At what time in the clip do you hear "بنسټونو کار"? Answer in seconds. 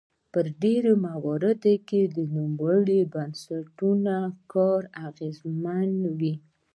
3.13-4.81